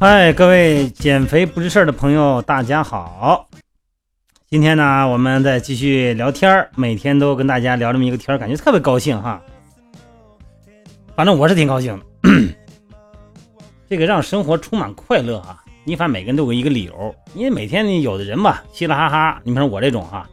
[0.00, 3.46] 嗨，各位减肥不是事儿的朋友，大家好。
[4.48, 9.42] 今天呢，我们再继续聊天儿，每天都跟大家聊这么一个天儿，感觉特别高兴哈。
[11.14, 12.30] 反正我是挺高兴的，
[13.86, 15.62] 这个让生活充满快乐哈。
[15.84, 20.26] 你反正每个人都有一个理由，因为每天你有的人吧，嘻嘻哈哈，你比如说我这种哈，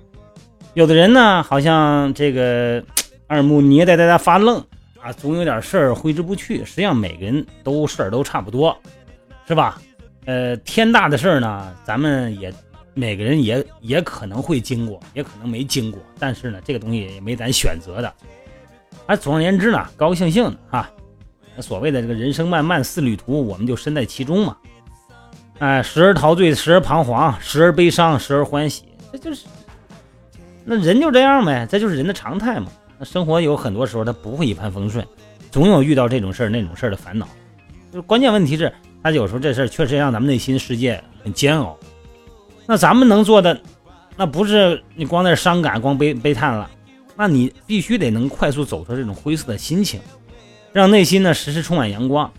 [0.75, 2.81] 有的人呢，好像这个
[3.27, 4.65] 耳目捏呆呆的发愣
[5.07, 6.65] 啊，总有点事儿挥之不去。
[6.65, 8.77] 实际上每个人都事儿都差不多，
[9.47, 9.81] 是吧？
[10.25, 12.53] 呃，天大的事儿呢，咱们也
[12.93, 16.01] 每个人也也可能会经过，也可能没经过。
[16.19, 18.13] 但是呢，这个东西也没咱选择的。
[19.05, 20.89] 而总而言之呢，高高兴兴的哈。
[21.61, 24.57] 所谓的这个人生漫漫似旅途，我们就身在其中嘛。
[25.59, 29.45] 哎，时而陶醉，时而彷徨，时而悲伤，时而欢喜，这就是
[30.65, 32.69] 那人就这样呗，这就是人的常态嘛。
[32.97, 35.05] 那生活有很多时候它不会一帆风顺，
[35.51, 37.27] 总有遇到这种事儿那种事儿的烦恼。
[37.93, 41.77] 就关键问题是，他有时候这事儿确实让咱们内心世界很煎熬。
[42.65, 43.59] 那咱们能做的，
[44.15, 46.69] 那不是你光在伤感、光悲悲叹了，
[47.15, 50.01] 那你必须得能快速走出这种灰色的心情，
[50.73, 52.31] 让内心呢时时充满阳光。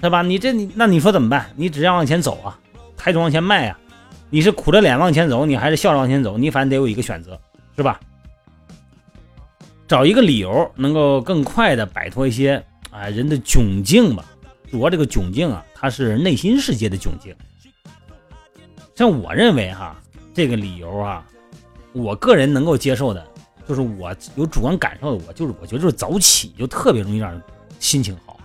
[0.00, 0.22] 对吧？
[0.22, 1.50] 你这你那你说怎么办？
[1.56, 2.58] 你只要往前走啊，
[2.96, 3.78] 抬头往前迈啊，
[4.30, 6.38] 你是苦着脸往前走，你还是笑着往前走？
[6.38, 7.38] 你反正得有一个选择，
[7.76, 8.00] 是吧？
[9.90, 14.24] 找一个理由，能够更快的摆脱一些啊人的窘境吧。
[14.70, 17.34] 主要这个窘境啊，它是内心世界的窘境。
[18.94, 20.00] 像我认为哈，
[20.32, 21.26] 这个理由啊，
[21.92, 23.26] 我个人能够接受的，
[23.66, 27.42] 就是我有主观感受的，我就是我觉得就是早起就特别容易让人
[27.80, 28.38] 心情好。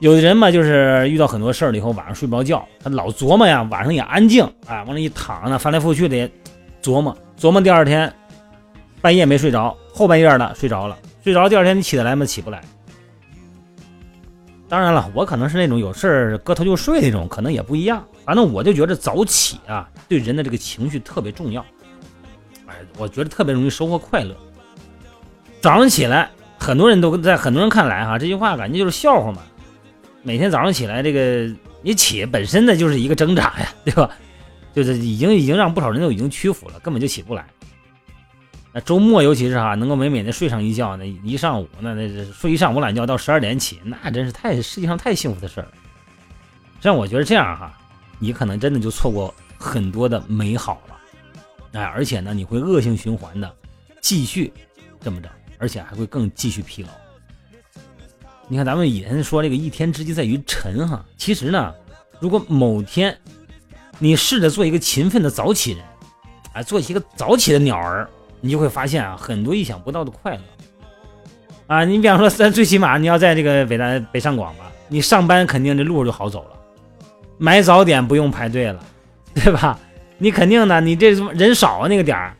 [0.00, 6.28] 有的人嘛，就是遇到很多事儿了以后，晚上睡不着觉，他老琢磨呀，晚上也安静，哎，往那一躺呢，翻来覆去的
[6.82, 8.12] 琢磨，琢磨第二天
[9.00, 12.24] 半夜没睡着，后半夜呢睡着了，睡着第二天你起得来吗？
[12.24, 12.62] 起不来。
[14.68, 18.06] 当然了，我可能是那种有事儿搁头就睡那种，可能也不一样。
[18.24, 21.66] 反正我就觉得早起啊，对人的这个情绪特别重要。
[22.66, 24.36] 哎，我觉得特别容易收获快乐。
[25.60, 26.30] 早上起来，
[26.60, 29.42] 很多人都在很多人看来哈，这句话感觉就是笑话嘛。
[30.22, 34.08] 每天早上起来，这个你起本身呢就是一个挣扎呀，对吧？
[34.72, 37.44] 就是已经已经让不少人都已经屈服了，根本就起不来。
[38.80, 45.72] 周末尤其是哈，能够美美的睡上一觉，那一上午那那睡一上午懒觉到十二点起，那真是太世界上太幸福的事儿了。
[46.80, 47.76] 像我觉得这样哈，
[48.18, 50.96] 你可能真的就错过很多的美好了，
[51.72, 53.52] 哎，而且呢，你会恶性循环的
[54.00, 54.52] 继续
[55.00, 55.28] 这么着，
[55.58, 56.88] 而且还会更继续疲劳。
[58.46, 61.74] 你看，咱们以前说这个一天之计在于晨哈，其实呢，
[62.20, 63.18] 如果某天
[63.98, 65.84] 你试着做一个勤奋的早起人，
[66.52, 68.08] 哎，做一个早起的鸟儿，
[68.40, 70.40] 你就会发现啊，很多意想不到的快乐。
[71.66, 76.58] 啊，你比方说，咱最起码你要在这个北大北上广吧，你上班肯定这路就好走了，
[77.36, 78.82] 买早点不用排队了，
[79.34, 79.78] 对吧？
[80.16, 82.34] 你肯定的，你这人少啊那个点儿，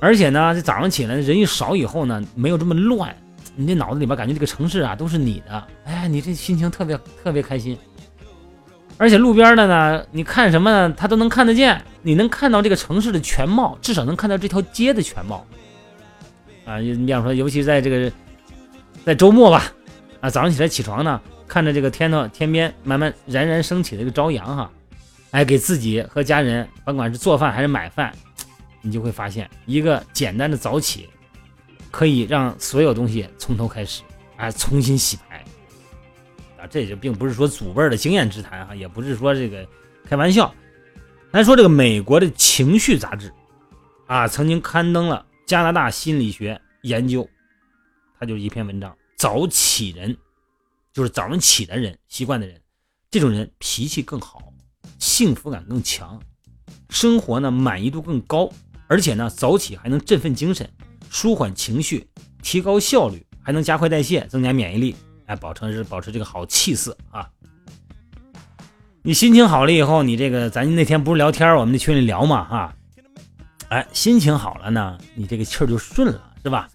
[0.00, 3.14] 而且呢，这早上起来人一少以后呢，没有这么乱。
[3.54, 7.76] 你这脑子里边感觉这个城市啊都是你的，哎，你这心情特别特别开心。
[9.00, 10.94] 而且路边的呢，你看什么呢？
[10.94, 15.46] 他都能看得见，你能看到这个城市的全貌，至少能看到这条街的全貌。
[16.66, 18.12] 啊，你比方说，尤其在这个
[19.02, 19.72] 在周末吧，
[20.20, 21.18] 啊，早上起来起床呢，
[21.48, 24.70] 看着这个天头天边慢慢冉冉升起的这个朝阳哈，
[25.30, 28.12] 哎，给自己和家人，甭管是做饭还是买饭，
[28.82, 31.08] 你就会发现一个简单的早起。
[31.90, 34.02] 可以让所有东西从头开始，
[34.36, 35.29] 哎，重新洗牌
[36.60, 36.66] 啊！
[36.68, 39.66] 这就并不是说祖辈的经验之谈哈，也不是说这个
[40.04, 40.54] 开玩笑。
[41.32, 43.32] 咱说这个美国的情绪杂志
[44.06, 47.28] 啊，曾经刊登了加拿大心理学研究，
[48.18, 50.16] 它就是一篇文章：早起人，
[50.92, 52.60] 就是早上起的人，习惯的人，
[53.10, 54.52] 这种人脾气更好，
[54.98, 56.20] 幸福感更强，
[56.88, 58.50] 生活呢满意度更高，
[58.88, 60.68] 而且呢早起还能振奋精神。
[61.08, 62.08] 舒缓情绪，
[62.40, 64.94] 提高效率，还能加快代谢，增加免疫力，
[65.30, 67.28] 哎，保持是保持这个好气色啊。
[69.00, 72.74] 你心情好了以后，你这个咱那天不是聊天，我们那群里聊嘛哈，
[73.68, 76.68] 哎，心情好了呢，你这个气儿就顺了，是吧？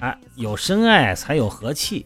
[0.00, 2.04] 哎，有深爱才有和气，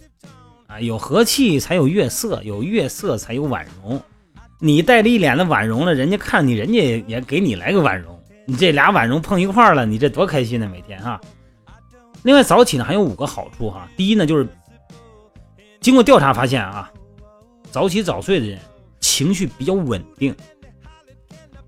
[0.66, 3.98] 啊，有和气才有月色，有月色才有婉容。
[4.58, 11.18] 你带着一脸的婉容了，人家看你，人家也给你来个婉容，你这俩婉容碰一块儿了，你这多开心呢，每天哈。
[12.22, 13.88] 另外，早起呢还有五个好处哈。
[13.96, 14.46] 第一呢，就是
[15.86, 16.90] 经过调查发现啊，
[17.70, 18.58] 早起早睡的人
[18.98, 20.34] 情绪比较稳定。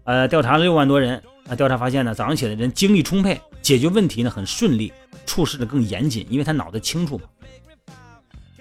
[0.03, 4.93] 呃，调查了六万多人啊，调查发现呢，早上起的人精力充沛，解决问题呢很顺利，
[5.25, 7.27] 处事的更严谨，因为他脑子清楚嘛。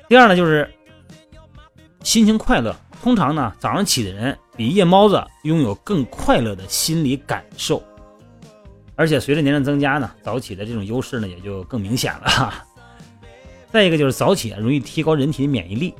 [0.07, 0.71] 第二呢，就是
[2.04, 2.75] 心情快乐。
[3.01, 7.81] 通常呢，早上起的人比夜猫子拥有更快乐的心理感受，
[8.95, 12.63] 而且随着年龄增加呢，早起的这种优势呢也就更明显了。
[13.72, 15.94] 再一个就是早起容易提高人体的免疫力。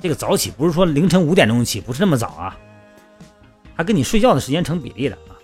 [0.00, 2.56] 这个早起不是说凌晨五点钟起，不是那么早啊，
[3.74, 5.34] 还跟你睡觉的时间成比例的啊。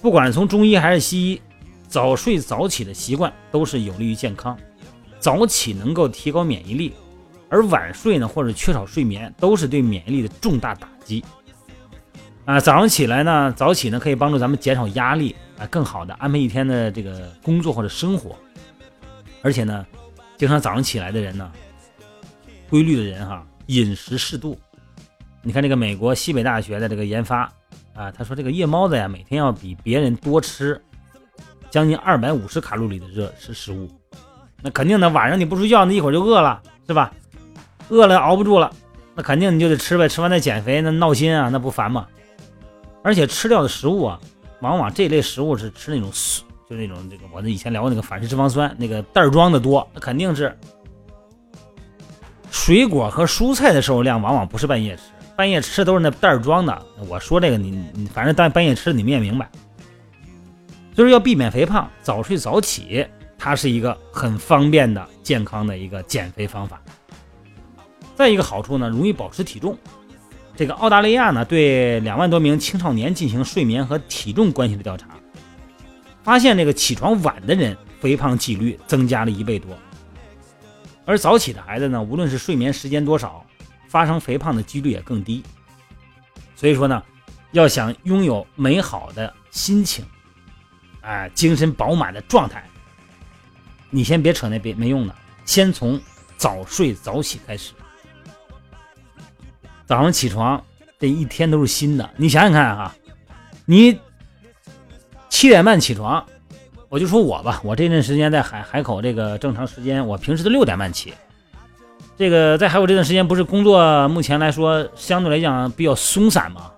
[0.00, 1.42] 不管是从中医还是西医，
[1.88, 4.56] 早睡早起的习惯都是有利于健康。
[5.18, 6.94] 早起能够提高免疫力。
[7.48, 11.22] 而晚睡呢，或者缺少睡眠，都是对免疫力的重大打击。
[12.46, 18.34] 啊，早上起来呢，早起呢可以帮助咱们减少压力，啊，更好的安排一天的这个工作或者生活。
[19.42, 19.84] 而且呢，
[20.36, 21.50] 经常早上起来的人呢，
[22.70, 24.58] 规律的人哈，饮食适度。
[25.42, 27.52] 你看这个美国西北大学的这个研发，
[27.94, 30.80] 啊，他说这个夜猫子呀，每天要比别人多吃
[31.70, 33.90] 将近二百五十卡路里的热食食物。
[34.60, 37.12] 那肯定的，晚上你不睡觉，那一会儿就饿了，是吧？
[37.88, 38.72] 饿了熬不住了，
[39.16, 40.08] 那肯定你就得吃呗。
[40.08, 42.06] 吃完再减肥，那闹心啊，那不烦吗？
[43.02, 44.20] 而且吃掉的食物啊，
[44.60, 46.12] 往往这类食物是吃那种，
[46.68, 50.56] 就那种这个，我那以前聊过那个反式脂肪酸，那个袋装的多，那肯定是。
[52.50, 55.02] 水果和蔬菜的摄入量往往不是半夜吃，
[55.34, 56.82] 半夜吃都是那袋装的。
[57.08, 59.50] 我说这个你你反正半半夜吃你们也明白。
[60.94, 63.06] 就是要避免肥胖，早睡早起，
[63.38, 66.80] 它是一个很方便的健康的一个减肥方法。
[68.14, 69.76] 再一个好处呢，容易保持体重。
[70.54, 75.08] 这个澳大利亚呢，对两万多名青少年进行睡眠和体重关系的调查，
[76.22, 79.76] 发现这个起床晚的人肥胖几率增加了一倍多，
[81.04, 83.44] 而早起的孩子呢，无论是睡眠时间多少，
[83.88, 85.42] 发生肥胖的几率也更低。
[86.54, 87.02] 所以说呢，
[87.50, 90.04] 要想拥有美好的心情，
[91.00, 92.64] 哎，精神饱满的状态，
[93.90, 95.14] 你先别扯那别没用的，
[95.44, 96.00] 先从
[96.36, 97.72] 早睡早起开始。
[99.86, 100.64] 早上起床，
[100.98, 102.08] 这一天都是新的。
[102.16, 102.94] 你想想看哈，
[103.66, 103.98] 你
[105.32, 106.22] 七点半起床，
[106.90, 111.14] 我就说我吧，我这段时间在海海口这个正常时间，我平时都六点半起。
[112.18, 116.70] 这个在海口这段时间，不是工作，目前来说相对来讲比较松散嘛。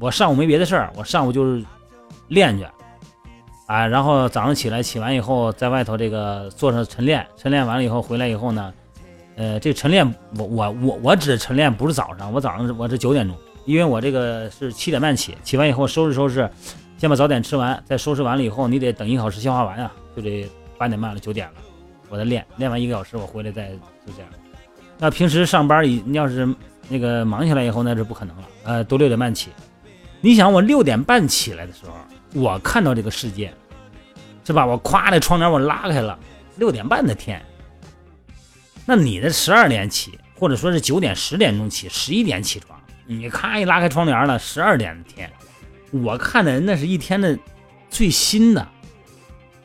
[0.00, 1.64] 我上午没别的事儿，我上午就是
[2.26, 2.66] 练去，
[3.68, 8.74] 啊，然后早上起来起完以后，在外头这个做上晨练，晨练完了以后回来以后呢。
[9.36, 10.04] 呃，这晨练，
[10.36, 13.36] 我我我我指晨练不是早上，我早上我是九点钟，
[13.66, 16.50] 因为我这个是七点半起，起完以后收拾收拾，
[17.00, 21.54] 先把早点吃完，再收拾完了以后，你得等一小时消化完啊，就得八点半了，九点了，
[22.10, 23.70] 我再练，练完一个小时，我回来再
[24.06, 24.30] 就这样。
[24.98, 26.46] 那平时上班，你要是
[26.90, 29.48] 那个忙起来以后，那是不可能了，呃，都六点半起。
[30.20, 31.94] 你想我六点半起来的时候，
[32.38, 33.50] 我看到这个世界，
[34.44, 34.66] 是吧？
[34.66, 36.18] 我咵，那窗帘我拉开了，
[36.56, 37.40] 六点半的天。
[38.84, 45.30] 那你的十二点起，或者说是九点、十点钟起，十一点起床，你咔一拉开窗帘了，十二点的天，
[45.90, 47.38] 我看的那是一天的
[47.88, 48.66] 最新的、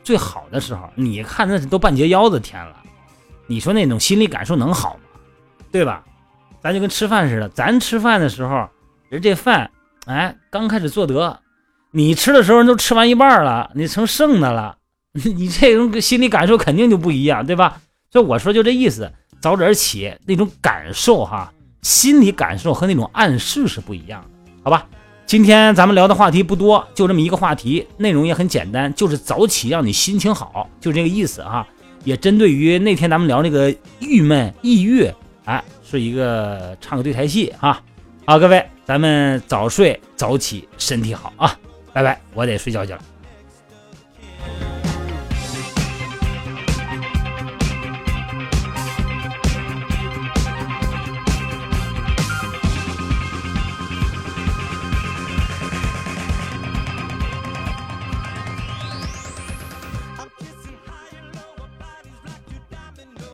[0.03, 0.89] 最好的时候。
[0.95, 2.75] 你看那是都半截腰子天了，
[3.47, 5.19] 你说那种心理感受能好吗？
[5.71, 6.03] 对吧？
[6.61, 8.67] 咱就跟吃饭似的，咱吃饭的时候，
[9.09, 9.69] 人这饭
[10.05, 11.39] 哎刚开始做得，
[11.91, 14.77] 你吃的时候都吃完一半了，你成剩的了，
[15.13, 17.79] 你这种心理感受肯定就不一样，对吧？
[18.09, 24.29] 所以我说就这意思，早点起那种感受哈，心理感受和那种暗示是不一样的，
[24.63, 24.87] 好吧？
[25.35, 31.67] 今天咱们聊的话题不多，就这么一个话题，内容也很简单，就是早起让你心情好，就这个意思啊。
[32.05, 35.11] 也针对于那天咱们聊那个郁闷、抑郁，
[35.43, 37.81] 哎，是一个唱个对台戏啊。
[38.25, 41.53] 好，各位，咱们早睡早起，身体好啊！
[41.91, 42.99] 拜拜，我得睡觉去了。